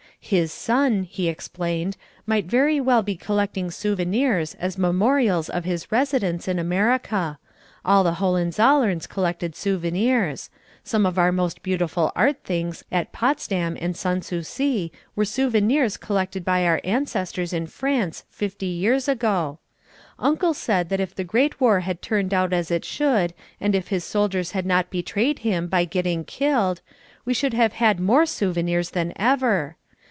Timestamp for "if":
21.01-21.15, 23.75-23.87